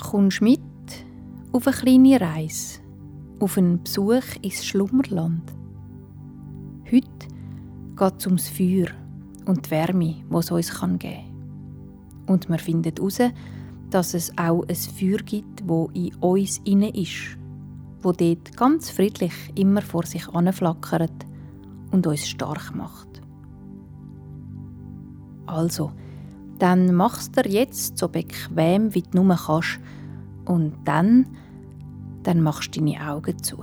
[0.00, 0.60] Kommst mit
[1.52, 2.80] auf eine kleine Reise,
[3.38, 5.42] auf einen Besuch ins Schlummerland.
[6.90, 7.28] Heute
[7.96, 8.88] geht es ums Feuer
[9.46, 12.24] und die Wärme, die es uns geben kann.
[12.26, 13.18] Und wir finden heraus,
[13.90, 17.36] dass es auch ein Feuer gibt, wo in uns inne ist,
[18.02, 21.26] wo dort ganz friedlich immer vor sich anflackert
[21.90, 23.22] und uns stark macht.
[25.46, 25.92] Also,
[26.60, 29.80] dann machst du jetzt so bequem wie du nur kannst
[30.44, 31.26] und dann,
[32.22, 33.58] dann machst du deine Augen zu.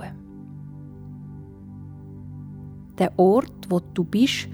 [2.98, 4.48] Der Ort, wo du bist,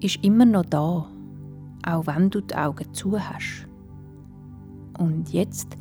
[0.00, 1.06] ist immer noch da,
[1.86, 3.66] auch wenn du die Augen zu hast.
[4.98, 5.76] Und jetzt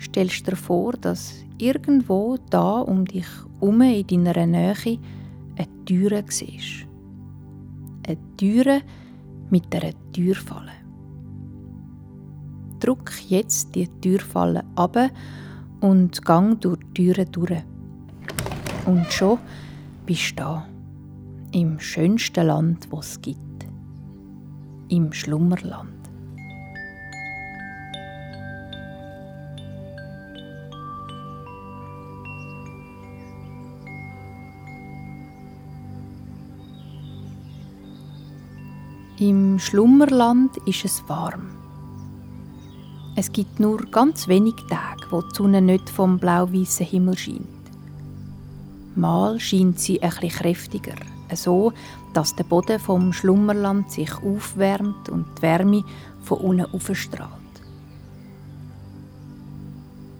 [0.00, 3.26] stellst du dir vor, dass irgendwo da um dich
[3.60, 4.98] herum in deiner Nähe
[5.56, 6.86] eine Türe siehst.
[8.06, 8.80] Eine Türe
[9.50, 10.85] mit einer Türfalle.
[12.80, 14.96] Druck jetzt die Türfalle ab
[15.80, 17.62] und gang durch die Türe durch.
[18.86, 19.38] Und schon
[20.04, 20.66] bist du da,
[21.52, 23.66] im schönsten Land, das es gibt,
[24.88, 25.96] im Schlummerland.
[39.18, 41.65] Im Schlummerland ist es warm.
[43.18, 47.46] Es gibt nur ganz wenige Tage, wo die Sonne nicht vom blau-weißen Himmel scheint.
[48.94, 50.96] Mal scheint sie etwas kräftiger,
[51.34, 51.72] so
[52.12, 55.82] dass der Boden vom Schlummerland sich aufwärmt und die Wärme
[56.24, 57.30] von unten aufstrahlt.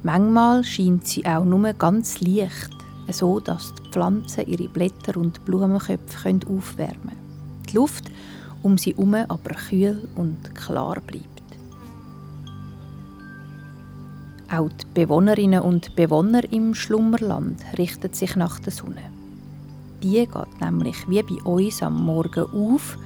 [0.03, 2.71] Manchmal scheint sie auch nur ganz leicht,
[3.11, 7.67] so dass die Pflanzen ihre Blätter und Blumenköpfe aufwärmen können.
[7.69, 8.11] Die Luft
[8.63, 11.36] um sie herum aber kühl und klar bleibt.
[14.57, 19.03] Auch die Bewohnerinnen und Bewohner im Schlummerland richten sich nach der Sonne.
[20.03, 22.97] Die geht nämlich wie bei uns am Morgen auf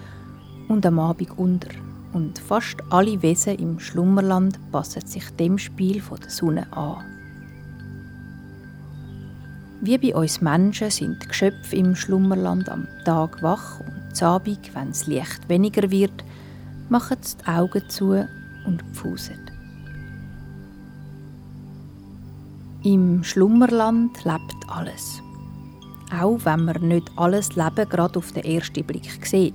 [0.69, 1.71] und am Abend unter.
[2.13, 7.05] Und fast alle Wesen im Schlummerland passen sich dem Spiel der Sonne an.
[9.81, 14.89] Wie bei uns Menschen sind die Geschöpfe im Schlummerland am Tag wach und Abend, wenn
[14.91, 16.25] das Licht weniger wird,
[16.91, 18.25] machen sie die Augen zu
[18.67, 19.50] und pfusen.
[22.83, 25.21] Im Schlummerland lebt alles.
[26.19, 29.53] Auch wenn man nicht alles Leben gerade auf den ersten Blick sieht.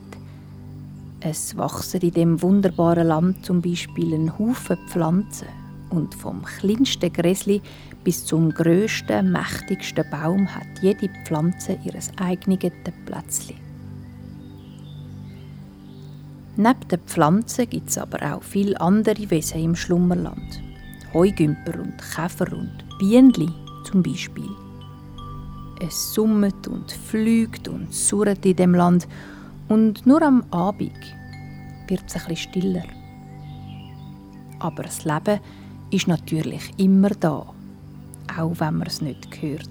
[1.21, 5.47] Es wachsen in dem wunderbaren Land zum Beispiel ein Haufen Pflanzen
[5.89, 7.63] und vom kleinsten Gräsli
[8.03, 13.55] bis zum grössten, mächtigsten Baum hat jede Pflanze ihres eigenen Plätzchen.
[16.57, 20.61] Neben den Pflanzen gibt es aber auch viele andere Wesen im Schlummerland.
[21.11, 23.49] Heugümper und Käfer und Bienenli
[23.83, 24.49] zum Beispiel.
[25.81, 29.05] Es summt und flügt und surrt in dem Land
[29.67, 30.93] und nur am Abend
[31.89, 32.85] wird es etwas stiller.
[34.59, 35.41] Aber das Leben
[35.91, 37.45] ist natürlich immer da,
[38.37, 39.69] auch wenn man es nicht hört.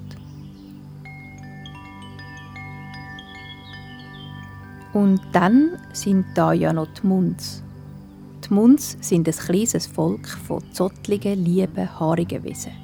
[4.92, 7.62] Und dann sind da ja noch die Munds.
[8.46, 12.83] Die Munds sind ein kleines Volk von zottligen, lieben, haarigen Wesen.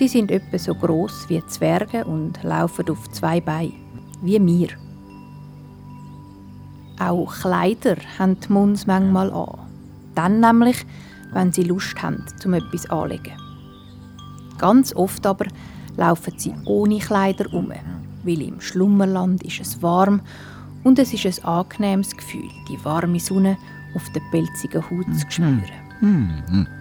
[0.00, 3.74] Sie sind etwa so groß wie Zwerge und laufen auf zwei Beinen,
[4.22, 4.68] wie wir.
[6.98, 9.58] Auch Kleider haben die Munds manchmal an.
[10.14, 10.86] Dann nämlich,
[11.34, 13.36] wenn sie Lust haben, zum etwas anlegen.
[14.56, 15.44] Ganz oft aber
[15.98, 17.70] laufen sie ohne Kleider um,
[18.24, 20.22] weil im Schlummerland ist es warm
[20.82, 23.58] und es ist ein angenehmes Gefühl, die warme Sonne
[23.94, 25.30] auf der pelzigen Haut zu mhm.
[25.30, 26.79] spüren.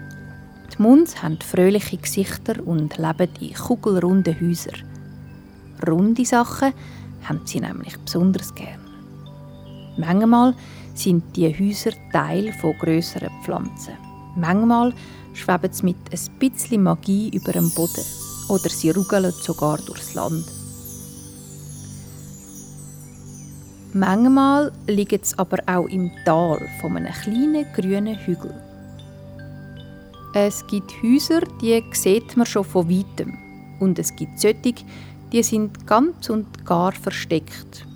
[0.79, 4.81] Munds haben fröhliche Gesichter und leben in kugelrunden Häusern.
[5.85, 6.71] Runde Sachen
[7.25, 8.79] haben sie nämlich besonders gern.
[9.97, 10.55] Manchmal
[10.95, 13.95] sind die Häuser Teil von grösseren Pflanzen.
[14.37, 14.93] Manchmal
[15.33, 18.05] schweben sie mit ein bisschen Magie über dem Boden
[18.47, 20.45] oder sie rugeln sogar durchs Land.
[23.91, 28.68] Manchmal liegt es aber auch im Tal von einem kleinen grünen Hügel.
[30.33, 33.35] Es gibt Häuser, die sieht man schon von weitem.
[33.79, 34.75] Und es gibt solche,
[35.31, 37.87] die sind ganz und gar versteckt.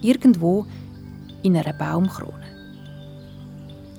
[0.00, 0.64] Irgendwo
[1.42, 2.46] in einer Baumkrone.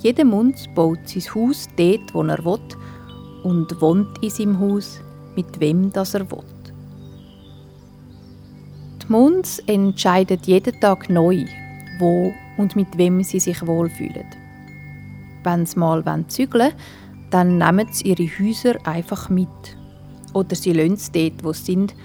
[0.01, 2.59] Jeder Mund baut sein Haus dort, wo er will
[3.43, 4.99] und wohnt in seinem Haus,
[5.35, 6.43] mit wem das er will.
[9.03, 11.45] Die Munds entscheiden jeden Tag neu,
[11.99, 14.25] wo und mit wem sie sich wohlfühlen.
[15.43, 16.73] Wenn sie mal zügeln wollen,
[17.33, 19.49] dann nehmen sie ihre Häuser einfach mit.
[20.33, 21.95] Oder sie lassen es dort, wo sie sind,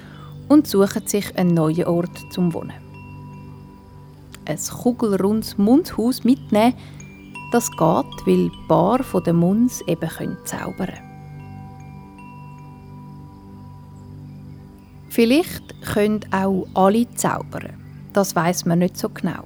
[0.49, 2.73] und suchen sich einen neuen Ort zum Wohnen.
[4.47, 6.73] Ein kugelrundes Mundshaus mitnehmen,
[7.53, 10.09] das geht, weil ein paar den Munds eben
[10.45, 11.09] zaubern können.
[15.11, 17.75] Vielleicht können auch alle zaubern.
[18.15, 19.45] Das weiß man nicht so genau.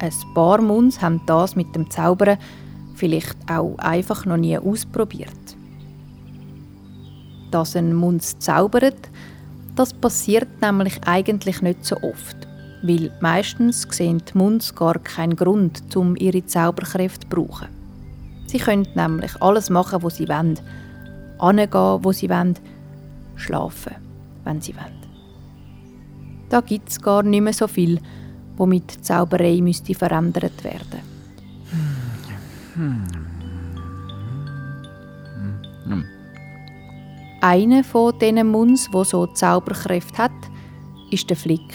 [0.00, 2.36] Ein paar Munds haben das mit dem Zaubern
[2.98, 5.30] vielleicht auch einfach noch nie ausprobiert.
[7.50, 9.08] Dass ein Munds zaubert,
[9.74, 12.36] das passiert nämlich eigentlich nicht so oft,
[12.82, 17.68] weil meistens sehen die Munds gar keinen Grund, um ihre Zauberkräfte zu brauchen.
[18.46, 20.58] Sie können nämlich alles machen, was sie wollen,
[21.38, 22.54] angehen, wo sie wollen,
[23.36, 23.94] schlafen,
[24.44, 24.98] wenn sie wollen.
[26.48, 28.00] Da gibt es gar nicht mehr so viel,
[28.56, 31.17] womit die Zauberei müsste verändert werden.
[37.40, 40.30] Einer von diesen Muns, wo so Zauberkräfte hat,
[41.10, 41.74] ist der Flick.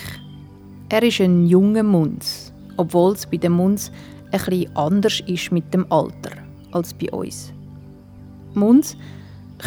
[0.89, 3.91] Er ist ein junger Muns, obwohl es bei den Muns
[4.31, 6.31] etwas anders ist mit dem Alter
[6.71, 7.51] als bei uns.
[8.53, 8.95] Muns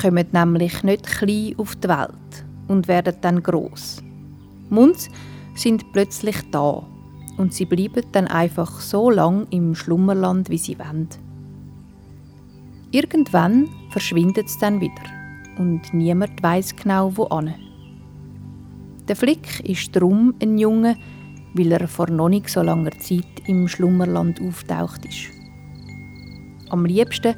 [0.01, 4.03] kommen nämlich nicht klein auf die Welt und werden dann groß.
[4.71, 5.09] Muns
[5.55, 6.83] sind plötzlich da
[7.37, 11.26] und sie bleiben dann einfach so lang im Schlummerland, wie sie wollen.
[12.93, 15.03] Irgendwann verschwindet es dann wieder
[15.59, 17.55] und niemand weiß genau, wo an.
[19.09, 20.97] Der Flick ist drum ein Junge,
[21.55, 25.31] weil er vor noch nicht so langer Zeit im Schlummerland auftaucht ist.
[26.71, 27.35] Am liebsten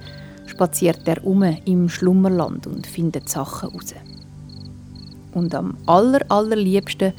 [0.46, 3.94] spaziert er um im Schlummerland und findet Sachen raus.
[5.32, 7.12] Und am aller, allerliebsten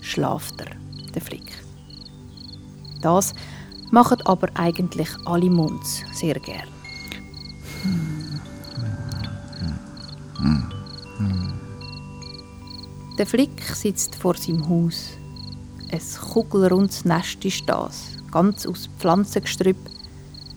[0.00, 0.76] schlaft er,
[1.14, 1.50] der Flick.
[3.00, 3.34] Das
[3.90, 6.73] machen aber eigentlich alle Munds sehr gern.
[13.18, 15.10] Der Flick sitzt vor seinem Haus.
[15.90, 16.00] Ein
[16.32, 19.76] kugelrundes Nest ist das, ganz aus Pflanzengestrüpp.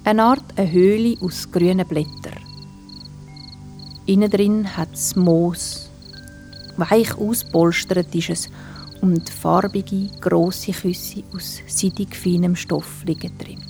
[0.04, 2.42] Eine Art eine Höhle aus grünen Blättern.
[4.08, 5.90] Innen drin hat es Moos.
[6.78, 8.50] Weich auspolstert ist es
[9.02, 13.67] und farbige, grosse Küsse aus seidig feinem Stoff liegen drin.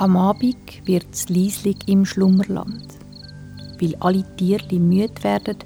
[0.00, 0.56] Am Abend
[0.86, 2.86] wird es leislich im Schlummerland,
[3.78, 5.58] weil alle Tiere müde werden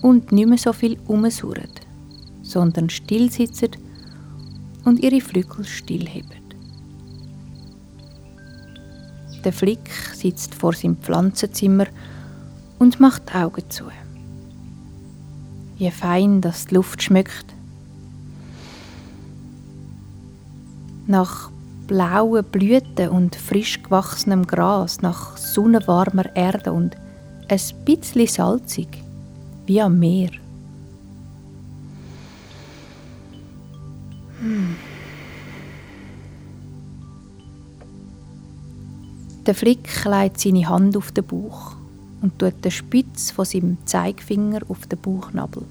[0.00, 1.70] und nicht mehr so viel umsurren,
[2.42, 3.70] sondern still sitzen
[4.84, 6.42] und ihre Flügel stillheben.
[9.44, 11.86] Der Flick sitzt vor seinem Pflanzenzimmer
[12.80, 13.84] und macht die Augen zu
[15.78, 17.46] wie fein das die Luft schmeckt.
[21.06, 21.52] Nach
[21.92, 26.96] blauen Blüten und frisch gewachsenem Gras, nach sonnenwarmer Erde und
[27.48, 28.88] ein bisschen salzig,
[29.66, 30.30] wie am Meer.
[34.40, 34.74] Hm.
[39.44, 41.76] Der Flick legt seine Hand auf den Bauch
[42.22, 45.64] und tut den Spitz von seinem Zeigefinger auf den Bauchnabel.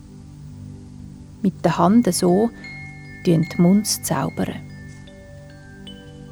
[1.42, 2.52] Mit der Hand so
[3.26, 4.71] die Munds zaubern.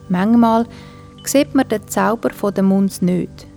[0.10, 0.66] Manchmal
[1.24, 3.48] sieht man den Zauber den Munds nicht.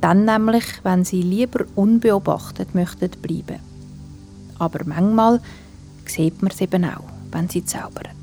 [0.00, 3.60] Dann nämlich, wenn sie lieber unbeobachtet möchten bleiben.
[4.58, 5.40] Aber manchmal
[6.06, 8.14] sieht man es eben auch, wenn sie zaubern.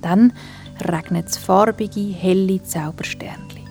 [0.00, 0.32] Dann
[0.80, 3.68] regnet es farbige, helle Zaubersternchen.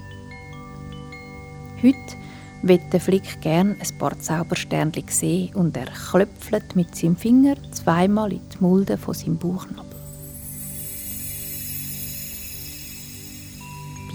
[1.82, 2.16] Heute
[2.62, 8.34] wird der Flick gern ein paar Zaubersternchen sehen und er klöpfelt mit seinem Finger zweimal
[8.34, 9.89] in die Mulde von seinem Bauchnabel.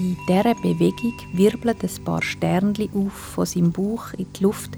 [0.04, 4.76] Bei dieser Bewegung wirbeln ein paar Sternchen auf von seinem Bauch in die Luft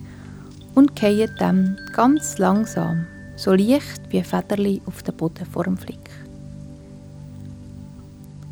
[0.74, 6.10] und fallen dann ganz langsam, so leicht wie Federli auf den Boden vor dem Flick.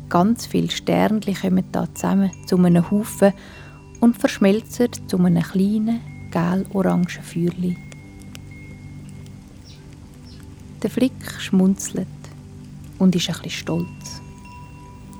[0.09, 3.31] Ganz viele Sternchen kommen da zusammen zu einem Haufen
[4.01, 6.01] und verschmelzen zu einem kleinen,
[6.31, 7.77] gel-orangen Feuerchen.
[10.83, 12.07] Der Flick schmunzelt
[12.99, 14.24] und ist ein bisschen stolz.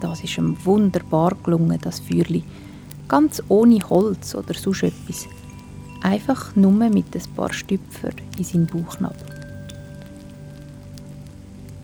[0.02, 2.44] Das ist ihm wunderbar gelungen, das Feuerchen.
[3.08, 5.28] Ganz ohne Holz oder sonst etwas.
[6.02, 9.18] Einfach nur mit ein paar Stüpfer in seinen Bauchnabel.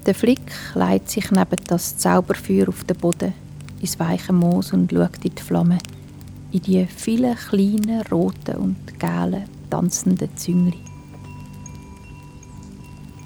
[0.05, 3.33] Der Flick legt sich neben das Zauberfeuer auf den Boden,
[3.79, 5.77] ins weiche Moos und schaut in die Flamme
[6.51, 10.79] in die vielen kleinen roten und gelben tanzenden Züngli.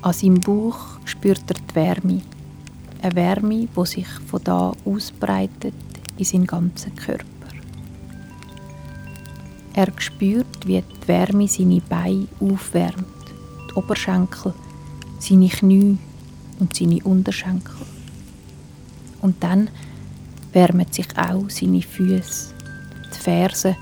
[0.02, 2.22] An seinem Bauch spürt er die Wärme,
[3.06, 5.76] eine Wärme, die sich von da ausbreitet
[6.18, 7.26] in seinen ganzen Körper.
[9.74, 13.06] Er spürt, wie die Wärme seine Beine aufwärmt,
[13.70, 14.54] die Oberschenkel,
[15.20, 15.98] seine Knie
[16.60, 17.76] und seine Unterschenkel.
[19.22, 19.70] Und dann
[20.54, 22.54] wärmen sich auch seine Füße,
[23.14, 23.76] die Fersen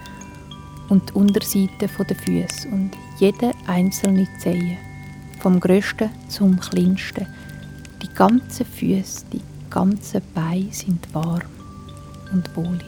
[0.89, 4.77] und die Unterseite der Füße und jede einzelne Zehe,
[5.39, 7.27] vom größten zum kleinsten.
[8.03, 11.41] Die ganzen Füße, die ganzen Beine sind warm
[12.33, 12.83] und wohlig.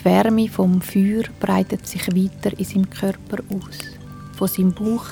[0.00, 3.78] Die Wärme vom Feuer breitet sich weiter in seinem Körper aus.
[4.36, 5.06] Von seinem Bauch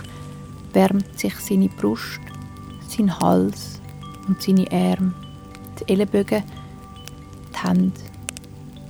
[0.72, 2.20] wärmt sich seine Brust,
[2.88, 3.80] sein Hals
[4.26, 5.14] und seine Arme,
[5.78, 6.42] die Ellenbögen,
[7.54, 8.00] die Hände,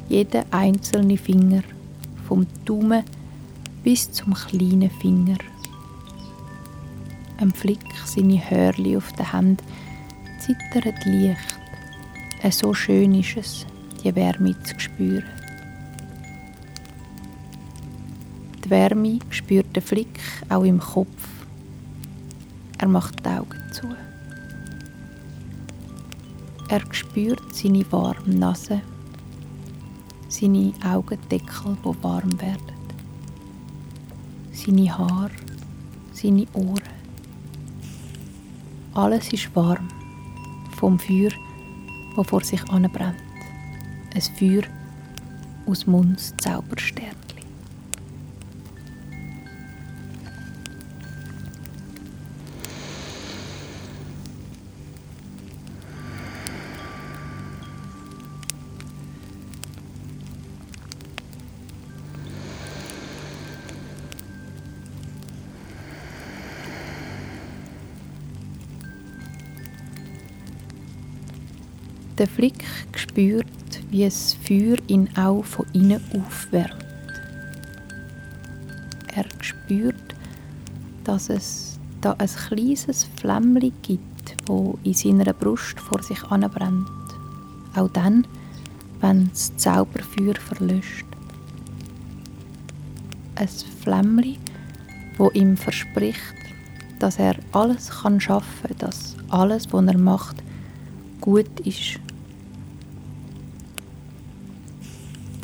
[0.09, 1.63] jeder einzelne Finger,
[2.27, 3.05] vom Daumen
[3.85, 5.37] bis zum kleinen Finger.
[7.43, 9.65] Ein Flick seine Hörli auf der Hand
[10.39, 11.59] zittert leicht.
[12.53, 13.67] So schön ist es,
[14.05, 15.25] die Wärme zu spüren.
[18.65, 20.21] Die Wärme spürt den Flick
[20.51, 21.29] auch im Kopf.
[22.79, 23.89] Er macht die Augen zu.
[26.69, 28.83] Er spürt seine warme Nase,
[30.29, 32.73] seine Augendeckel, die warm werden,
[34.53, 35.33] seine Haare,
[36.13, 36.92] seine Ohren.
[38.95, 39.89] Alles ist warm
[40.77, 41.31] vom Feuer,
[42.15, 43.17] das vor sich anbrennt.
[44.15, 44.65] Ein Feuer
[45.67, 47.22] aus Munds Zauberstern.
[72.23, 72.63] Der Flick
[72.95, 73.47] spürt,
[73.91, 76.87] wie das Feuer ihn auch von innen aufwärmt.
[79.13, 80.15] Er spürt,
[81.03, 86.87] dass es da ein kleines Flämmchen gibt, wo in seiner Brust vor sich anbrennt.
[87.75, 88.25] Auch dann,
[89.01, 91.07] wenn das Zauberfeuer verlöscht.
[93.35, 93.49] Ein
[93.81, 94.37] Flämmchen,
[95.19, 96.37] wo ihm verspricht,
[97.01, 100.37] dass er alles kann schaffen, dass alles, was er macht,
[101.21, 101.99] gut ist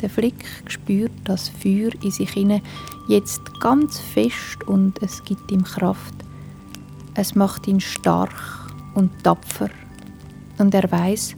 [0.01, 2.61] Der Flick spürt das Feuer in sich hinein
[3.07, 6.13] jetzt ganz fest und es gibt ihm Kraft.
[7.15, 8.33] Es macht ihn stark
[8.95, 9.69] und tapfer
[10.57, 11.35] und er weiß,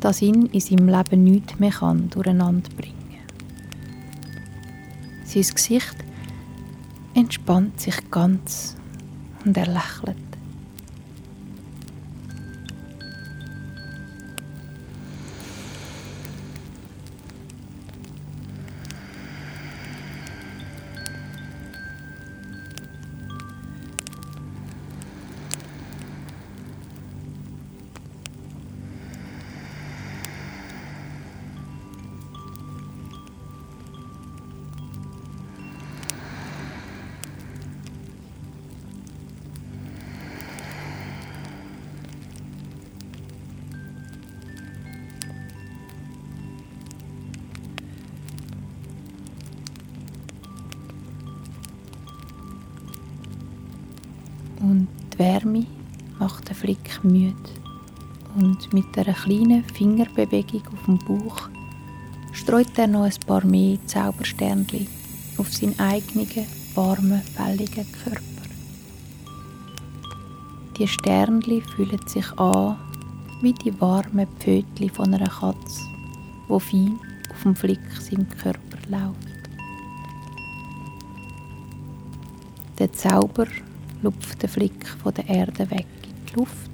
[0.00, 2.96] dass ihn in seinem Leben nichts mehr kann durcheinander bringen.
[5.24, 5.96] Sein Gesicht
[7.14, 8.76] entspannt sich ganz
[9.44, 10.25] und er lächelt.
[55.16, 55.66] Die Wärme
[56.18, 57.34] macht den Flick müde.
[58.36, 61.48] Und mit einer kleinen Fingerbewegung auf dem Bauch
[62.32, 64.86] streut er noch ein paar mehr Zaubersternchen
[65.38, 66.28] auf seinen eigenen,
[66.74, 68.20] warmen, fälligen Körper.
[70.78, 72.76] Die Sternli fühlen sich an
[73.40, 75.82] wie die warmen Pfötchen von einer Katze,
[76.48, 76.98] wo fein
[77.30, 79.36] auf dem Flick seinem Körper läuft.
[82.78, 83.46] Der Zauber
[84.02, 86.70] lupft der Flick von der Erde weg in die Luft,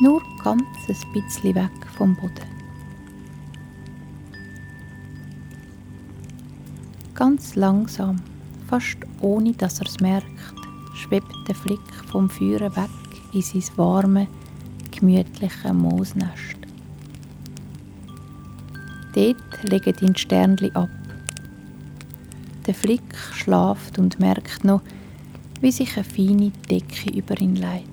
[0.00, 2.56] nur ganz ein bisschen weg vom Boden.
[7.14, 8.16] Ganz langsam,
[8.68, 10.26] fast ohne dass er es merkt,
[10.94, 12.90] schwebt der Flick vom Feuer weg
[13.32, 14.28] in sein warme,
[14.90, 16.56] gemütliche Moosnest.
[19.14, 20.90] Dort legen die Sternli ab.
[22.66, 24.82] Der Flick schlaft und merkt noch,
[25.60, 27.88] wie sich eine feine Decke über ihn legt,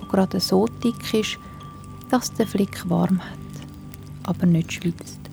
[0.00, 1.38] die gerade so dick ist,
[2.10, 3.38] dass der Flick warm hat,
[4.24, 5.23] aber nicht schwitzt.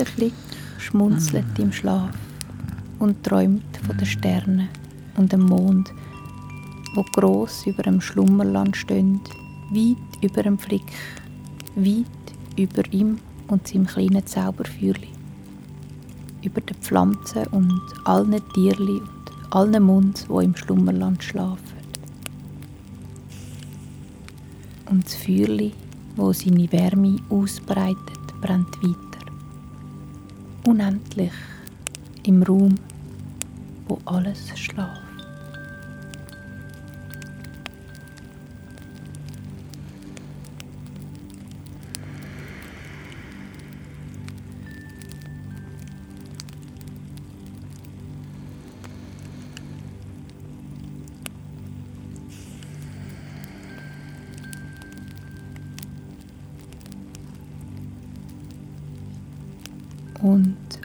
[0.00, 0.32] Der Flick
[0.78, 2.16] schmunzelt im Schlaf
[3.00, 4.70] und träumt von den Sternen
[5.18, 5.92] und dem Mond,
[6.94, 9.20] wo groß über dem Schlummerland stehen,
[9.70, 10.90] weit über dem Flick,
[11.76, 12.06] weit
[12.56, 15.10] über ihm und seinem kleinen Zauberfeuerli,
[16.44, 21.76] über den Pflanzen und allen Tierli und allen Munds, wo im Schlummerland schlafen.
[24.88, 25.74] Und das Feuerli,
[26.16, 29.09] wo seine Wärme ausbreitet, brennt weiter.
[30.66, 31.32] Unendlich
[32.24, 32.74] im Raum,
[33.88, 35.09] wo alles schlaft.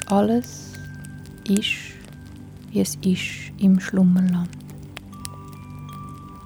[0.08, 0.74] Alles
[1.48, 1.76] ist,
[2.72, 4.50] wie es ist im Schlummerland.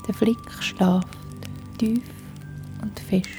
[0.08, 1.08] Der Flick schläft
[1.77, 2.03] tief
[2.81, 3.29] und fest.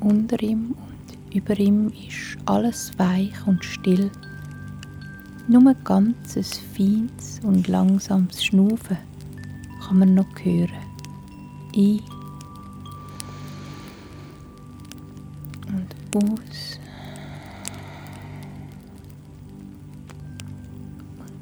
[0.00, 4.10] Unter ihm und über ihm ist alles weich und still.
[5.46, 8.98] Nur ein ganzes feines und langsames Schnaufen
[9.86, 10.70] kann man noch hören.
[11.76, 12.00] Ein
[15.68, 15.94] und
[16.24, 16.79] aus.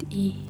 [0.09, 0.48] Und I.